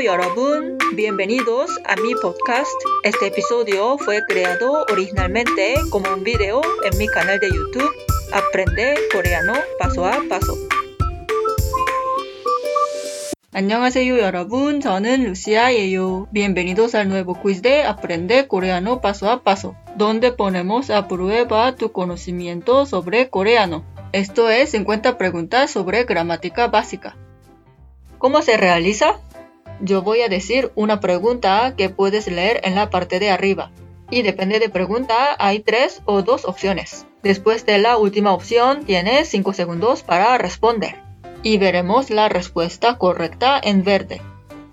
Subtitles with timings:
[0.00, 2.70] Yorobun, bienvenidos a mi podcast.
[3.02, 7.90] Este episodio fue creado originalmente como un video en mi canal de YouTube
[8.32, 10.56] Aprende coreano paso a paso.
[13.52, 16.28] 안녕하세요 여러분, 저는 루시아예요.
[16.30, 21.90] Bienvenidos al nuevo quiz de Aprende coreano paso a paso, donde ponemos a prueba tu
[21.90, 23.84] conocimiento sobre coreano.
[24.12, 27.16] Esto es 50 preguntas sobre gramática básica.
[28.18, 29.18] ¿Cómo se realiza?
[29.80, 33.70] Yo voy a decir una pregunta que puedes leer en la parte de arriba.
[34.10, 37.06] Y depende de pregunta, hay tres o dos opciones.
[37.22, 41.02] Después de la última opción, tienes 5 segundos para responder.
[41.42, 44.22] Y veremos la respuesta correcta en verde.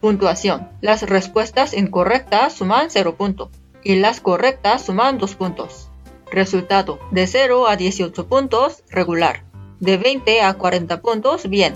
[0.00, 0.68] Puntuación.
[0.80, 3.48] Las respuestas incorrectas suman 0 puntos.
[3.82, 5.88] Y las correctas suman 2 puntos.
[6.30, 6.98] Resultado.
[7.10, 9.44] De 0 a 18 puntos, regular.
[9.80, 11.74] De 20 a 40 puntos, bien.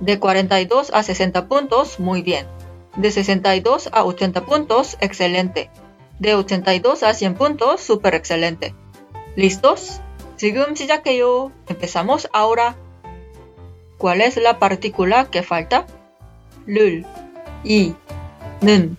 [0.00, 2.46] De 42 a 60 puntos, muy bien.
[2.95, 5.69] De 62 a 80 puntos, excelente.
[6.19, 8.73] De 82 a 100 puntos, super excelente.
[9.35, 10.01] ¿Listos?
[10.39, 11.51] 지금 시작해요.
[11.67, 12.75] Empezamos ahora.
[13.97, 15.85] ¿Cuál es la partícula que falta?
[16.65, 17.03] 를,
[17.65, 17.93] 이,
[18.61, 18.95] 는.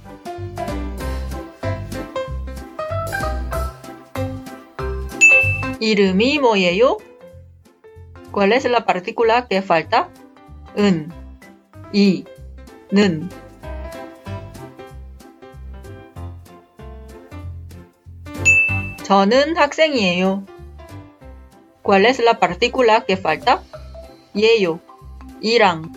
[5.81, 6.99] 이름이 뭐예요?
[8.33, 10.11] ¿Cuál es la partícula que falta?
[10.77, 11.11] 은,
[11.95, 12.25] 이,
[12.91, 13.31] 는.
[19.06, 20.48] 저는 학생이에요.
[21.84, 23.62] ¿Cuál es la partícula que falta?
[24.36, 24.80] 예요,
[25.42, 25.94] 이랑,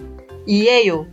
[0.47, 1.07] 이에요.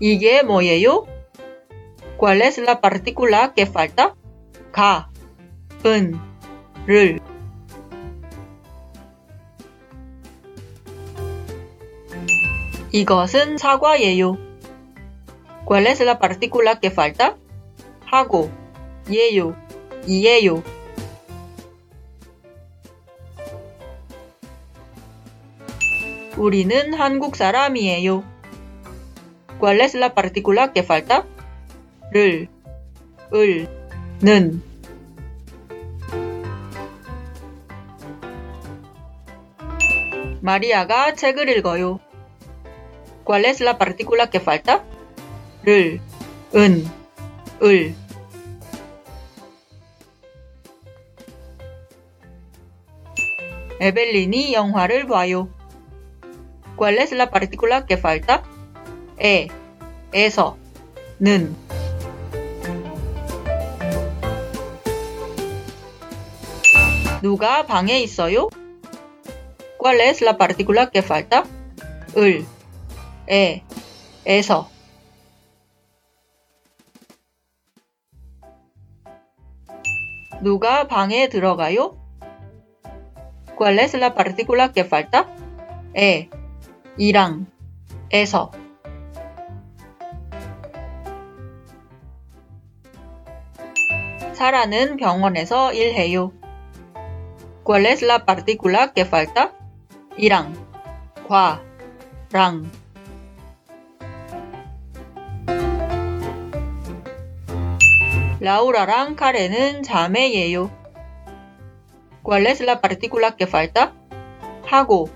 [0.00, 1.06] 이게 뭐예요?
[2.18, 4.14] ¿Cuál es la partícula que falta?
[4.70, 5.08] 가,
[5.86, 6.20] 은,
[6.86, 7.20] 를.
[12.92, 14.47] 이것은 사과예요.
[15.67, 17.37] ¿Cuál es la partícula que falta?
[18.05, 18.51] 하고,
[19.09, 19.55] 예요,
[20.07, 20.63] 이에요.
[26.37, 28.23] 우리는 한국 사람이에요.
[29.59, 31.25] ¿Cuál es la partícula que falta?
[32.11, 32.47] 를,
[33.33, 33.67] 을,
[34.21, 34.61] 는.
[40.41, 41.99] 마리아가 책을 읽어요.
[43.23, 44.83] ¿Cuál es la partícula que falta?
[45.68, 46.00] 를,
[46.54, 46.86] 은,
[47.62, 47.94] 을.
[53.78, 55.50] 에벨린이 영화를 봐요.
[56.74, 58.42] ¿Cuál es la partícula que falta?
[59.20, 59.48] 에,
[60.14, 60.56] 에서,
[61.18, 61.54] 는.
[67.20, 68.48] 누가 방에 있어요?
[69.76, 71.44] ¿Cuál es la partícula que falta?
[72.16, 72.46] 을,
[73.28, 73.62] 에,
[74.24, 74.77] 에서.
[80.42, 81.96] 누가 방에 들어가요?
[83.56, 85.26] ¿Cuál es la partícula que falta?
[85.96, 86.28] 에,
[86.96, 87.46] 이랑,
[88.12, 88.52] 에서.
[94.34, 96.32] 사라는 병원에서 일해요.
[97.64, 99.52] ¿Cuál es la partícula que falta?
[100.16, 100.54] 이랑,
[101.26, 101.60] 과,
[102.30, 102.70] 랑.
[108.40, 110.70] 라우라랑 카레는 자매예요.
[112.22, 113.94] ¿Cuál es la partícula que falta?
[114.64, 115.08] 하고,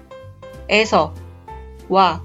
[0.69, 1.15] 에서,
[1.89, 2.23] 와.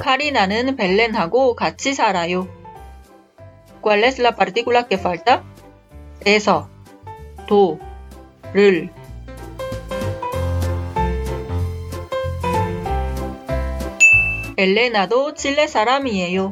[0.00, 2.46] 카리나는 벨렌하고 같이 살아요.
[3.80, 5.42] ¿Cuál es la partícula que falta?
[6.24, 6.68] 에서,
[7.48, 7.80] 도,
[8.52, 8.90] 를.
[14.61, 16.51] 엘레나도 칠레 사람이에요.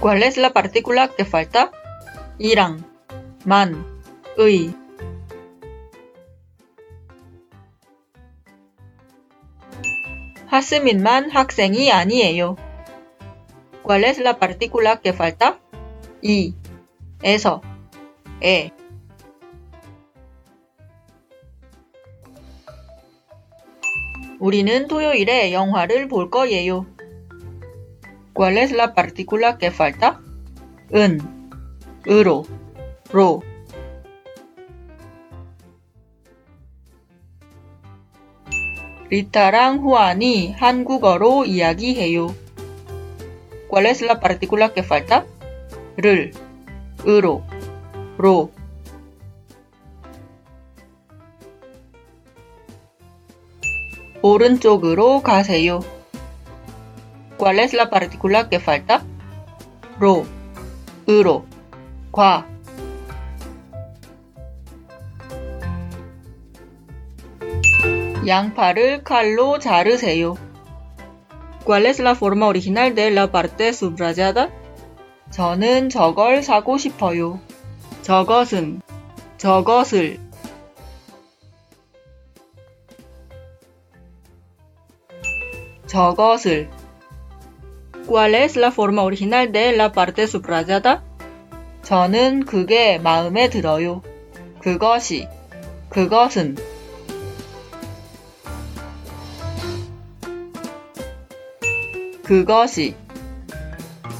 [0.00, 1.70] ¿Cuál es la partícula que falta?
[2.38, 2.82] 이랑,
[3.44, 3.84] 만,
[4.38, 4.74] 의.
[10.46, 12.56] 하스민만 학생이 아니에요.
[13.82, 15.58] ¿Cuál es la partícula que falta?
[16.22, 16.54] 이,
[17.22, 17.60] 에서,
[18.42, 18.70] 에.
[24.45, 26.85] 우리는 토요일에 영화를 볼 거예요.
[28.31, 30.19] ¿Cuál es la partícula que falta?
[30.93, 31.17] 은,
[32.07, 32.45] 으로,
[33.11, 33.41] 로.
[39.09, 42.35] 리타랑 후안이 한국어로 이야기해요.
[43.67, 45.25] ¿Cuál es la partícula que falta?
[45.97, 46.31] 를,
[47.07, 47.41] 으로,
[48.19, 48.51] 로.
[54.35, 55.79] 오른쪽으로 가세요.
[57.37, 59.01] ¿Cuál es la partícula que falta?
[59.97, 60.25] 로,
[61.07, 61.45] 으로,
[62.11, 62.45] 과.
[68.27, 70.35] 양파를 칼로 자르세요.
[71.63, 74.49] ¿Cuál es la forma original de la parte subrayada?
[75.31, 77.39] 저는 저걸 사고 싶어요.
[78.01, 78.81] 저것은,
[79.37, 80.24] 저것을.
[85.95, 86.69] 저것을.
[88.05, 91.01] ¿Cuál es la forma original de la parte subrayada?
[91.83, 94.01] 저는 그게 마음에 들어요.
[94.59, 95.29] 그것이,
[95.89, 96.57] 그것은.
[102.23, 102.95] 그것이.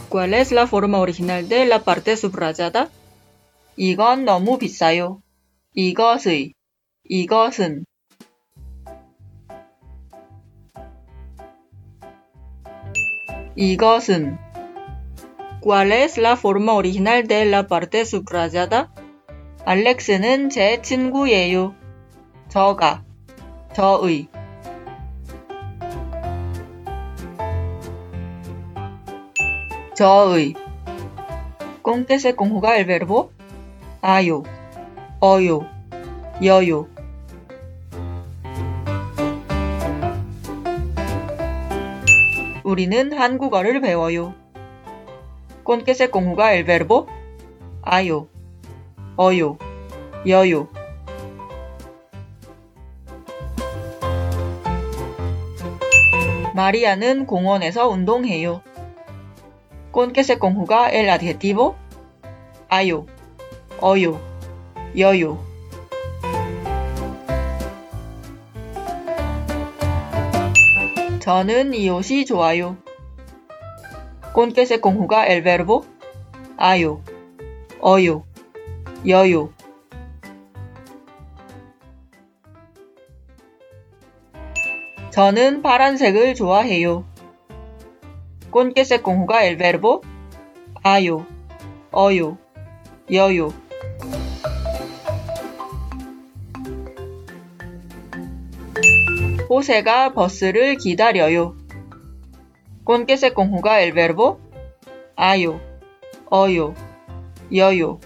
[0.09, 2.89] ¿Cuál es la forma original de la parte subrayada?
[3.75, 5.19] 이건 너무 비싸요.
[5.73, 6.53] 이것의,
[7.09, 7.83] 이것은.
[13.55, 14.37] 이것은
[15.61, 18.91] ¿Cuál es la forma original de la parte subrayada?
[19.65, 21.73] 알렉스는 제 친구예요.
[22.49, 23.03] 저가,
[23.73, 24.27] 저의.
[29.95, 30.53] 저의.
[31.81, 33.31] ¿Con qué se conjuga el verbo?
[34.01, 34.43] 아요,
[35.19, 35.65] 어요,
[36.43, 36.94] 여요.
[42.75, 44.33] 우리는 한국어를 배워요.
[45.63, 47.07] ¿Con qué se conjuga el verbo?
[47.81, 48.27] 아요,
[49.15, 49.57] 어요,
[50.27, 50.67] 여요.
[56.53, 58.61] 마리아는 공원에서 운동해요.
[59.93, 61.77] ¿Con qué se conjuga el adjetivo?
[62.67, 63.05] 아요,
[63.79, 63.95] 어
[71.25, 72.77] 저는 이 옷이 좋아요.
[74.35, 75.83] ¿Con qué se conjuga el verbo?
[76.55, 77.01] 아요,
[77.81, 78.23] 어요,
[79.07, 79.49] 여요.
[85.09, 87.05] 저는 파란색을 좋아해요.
[88.51, 90.01] ¿Con qué se conjuga el verbo?
[90.83, 91.25] 아요,
[91.91, 92.37] 어요,
[93.11, 93.64] 여요.
[99.55, 101.55] 호세가 버스를 기다려요.
[102.85, 104.41] ¿Con qué el verbo?
[105.15, 105.61] 아요,
[106.29, 106.73] 어요,
[107.53, 108.01] 여요.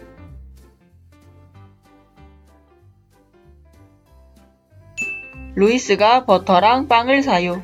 [5.56, 7.64] 루이스가 버터랑 빵을 사요.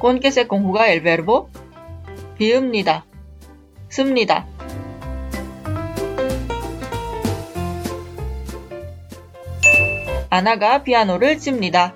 [0.00, 1.50] ¿Con qué se conjuga el verbo?
[2.36, 3.04] 비읍니다.
[3.88, 4.44] 씁니다.
[10.30, 11.94] 아나가 피아노를 칩니다.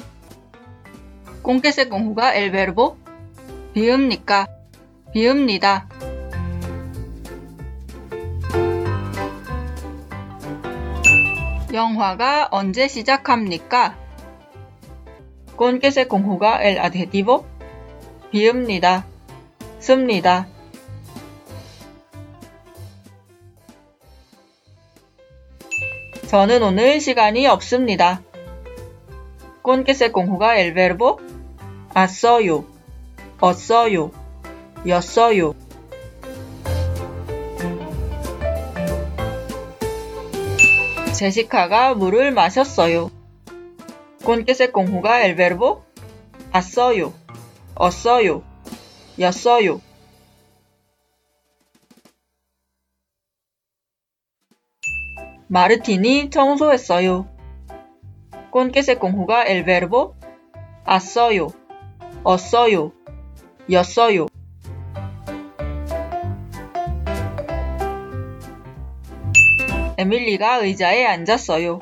[1.49, 2.99] ¿Con qué se conjuga el verbo?
[3.73, 4.49] 비읍니까?
[5.15, 5.89] 비읍니다.
[11.73, 13.97] 영화가 언제 시작합니까?
[15.57, 17.47] ¿Con qué se conjuga el adjetivo?
[18.31, 19.07] 비읍니다.
[19.79, 20.47] 씁니다.
[26.29, 28.21] 저는 오늘 시간이 없습니다.
[29.63, 31.19] ¿Con qué se conjuga el verbo?
[31.99, 32.65] 왔어요,
[33.41, 34.13] 없어요,
[34.87, 35.53] 였어요.
[41.13, 43.11] 제시카가 물을 마셨어요.
[44.25, 45.83] ¿Con qué se conjuga el verbo?
[46.55, 47.13] 왔어요,
[47.75, 48.45] 없어요,
[49.19, 49.81] 였어요.
[55.49, 57.27] 마르틴이 청소했어요.
[58.53, 60.15] ¿Con qué se conjuga el verbo?
[60.87, 61.58] 왔어요,
[62.25, 62.93] 없어요,
[63.71, 64.27] 였어요.
[69.99, 71.81] 에밀리가 의자에 앉았어요.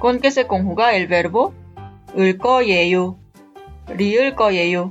[0.00, 1.54] ¿Con qué se conjuga el verbo?
[2.16, 3.18] 을 거예요.
[3.88, 4.90] 리을 거예요.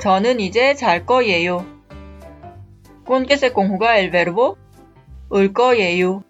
[0.00, 1.66] 저는 이제 잘 거예요.
[3.06, 4.56] ¿Con qué se conjuga el verbo?
[5.32, 6.22] 을 거예요.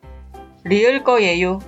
[0.65, 1.61] 리을 거예요.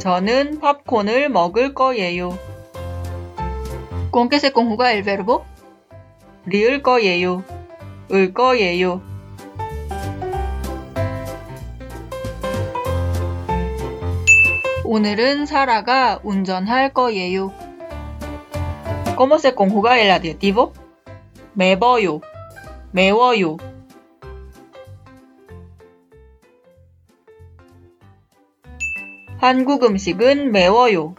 [0.00, 2.38] 저는 팝콘을 먹을 거예요.
[4.10, 5.44] ¿Con qué se conjuga el verbo?
[6.46, 7.44] 리을 거예요.
[8.10, 9.02] 을 거예요.
[14.84, 17.52] 오늘은 사라가 운전할 거예요.
[19.18, 20.72] ¿Cómo se conjuga el adjetivo?
[21.52, 22.22] 매버요.
[22.92, 23.58] 매워요.
[29.40, 31.14] 한국 음식은 매워요.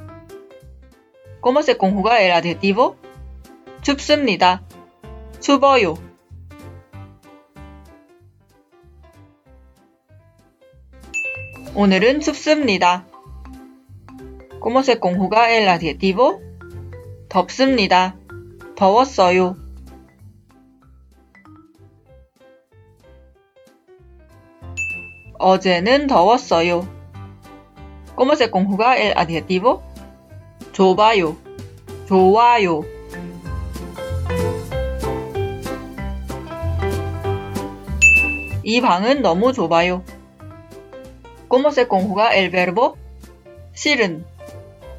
[1.41, 2.95] ¿Cómo se conjuga el adjetivo?
[3.81, 4.61] 춥습니다.
[5.39, 5.95] 추워요.
[11.73, 13.07] 오늘은 춥습니다.
[14.59, 16.41] ¿Cómo se conjuga el adjetivo?
[17.27, 18.15] 덥습니다.
[18.75, 19.55] 더웠어요.
[25.39, 27.00] 어제는 더웠어요.
[28.21, 29.81] ¿Cómo se conjuga el adjetivo?
[30.73, 31.37] 좁아요.
[32.07, 32.83] 좋아요.
[38.61, 40.03] 이 방은 너무 좁아요.
[41.49, 42.95] ¿Cómo se conjuga el verbo?
[43.73, 44.23] 싫은,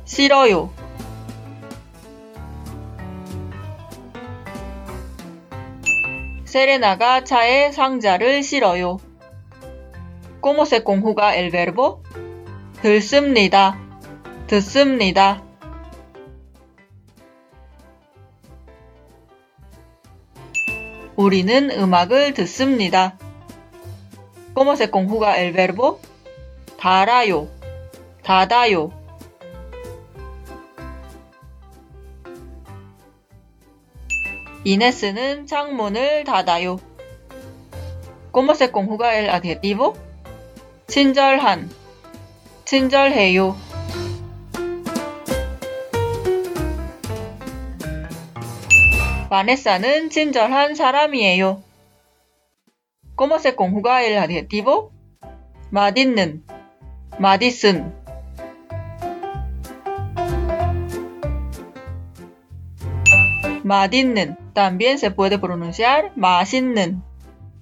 [0.05, 0.71] 싫어요.
[6.45, 8.99] 세레나가 차에 상자를 실어요.
[10.41, 12.02] ¿Cómo se conjuga el verbo?
[12.83, 13.79] 듣습니다.
[14.49, 15.41] 듣습니다.
[21.15, 23.17] 우리는 음악을 듣습니다.
[24.53, 26.01] ¿Cómo se conjuga el verbo?
[26.77, 27.47] 달아요.
[28.25, 28.91] 닫아요.
[34.65, 36.81] 이네스는 창문을 닫아요.
[38.33, 39.95] ¿Cómo se conjuga el adjetivo?
[40.89, 41.71] 친절한,
[42.73, 43.55] 친절해요.
[49.29, 51.62] 바네사는 친절한 사람이에요.
[53.14, 54.91] ¿Cómo se conjuga el adjetivo?
[55.69, 56.45] 맛있는,
[57.19, 57.93] 맛있은.
[63.64, 67.02] 맛있는 también se puede pronunciar 맛있는.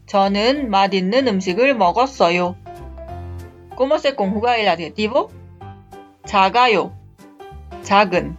[0.07, 2.60] 저는 맛있는 음식을 먹었어요.
[3.81, 5.31] ¿Cómo se conjuga el adjetivo?
[6.27, 6.95] 작아요.
[7.81, 8.37] 작은.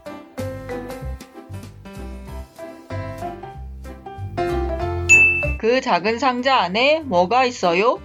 [5.57, 7.99] 그 작은 상자 안에 뭐가 있어요?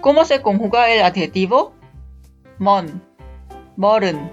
[0.00, 1.72] ¿Cómo se conjuga el adjetivo?
[2.56, 3.00] 먼,
[3.74, 4.30] 멀은.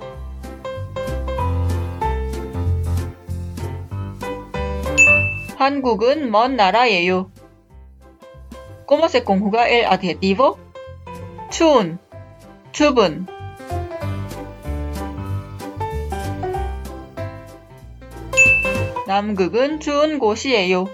[5.58, 7.32] 한국은 먼 나라예요.
[8.86, 10.69] ¿Cómo se conjuga el adjetivo?
[11.50, 11.98] 추운,
[12.72, 13.26] 춥은.
[19.08, 20.86] 남극은 추운 곳이에요.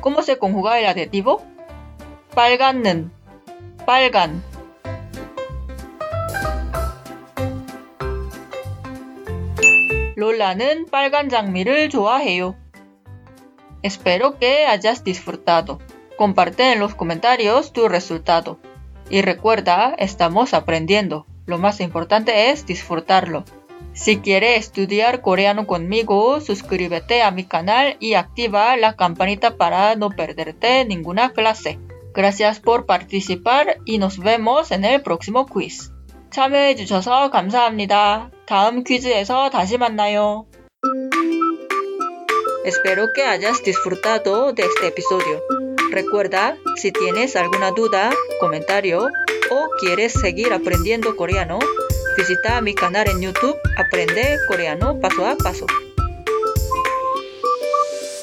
[0.00, 1.44] ¿Cómo se conjuga el adjetivo?
[2.34, 3.12] 빨간는,
[3.86, 4.42] 빨간.
[10.16, 12.56] 롤라는 빨간 장미를 좋아해요.
[13.82, 15.78] Espero que hayas disfrutado.
[16.18, 18.58] Comparte en los comentarios tu resultado.
[19.09, 21.25] Y recuerda, estamos aprendiendo.
[21.45, 23.43] Lo más importante es disfrutarlo.
[23.93, 30.09] Si quieres estudiar coreano conmigo, suscríbete a mi canal y activa la campanita para no
[30.09, 31.79] perderte ninguna clase.
[32.13, 35.91] Gracias por participar y nos vemos en el próximo quiz.
[36.31, 38.31] 참여해주셔서 감사합니다.
[38.45, 40.45] 다음 퀴즈에서 다시 만나요.
[42.63, 45.64] Espero que hayas disfrutado de este episodio.
[45.96, 49.08] Recuerda, si tienes alguna duda, comentario
[49.50, 51.58] o quieres seguir aprendiendo coreano,
[52.18, 55.64] visita mi canal en YouTube Aprende Coreano Paso a Paso.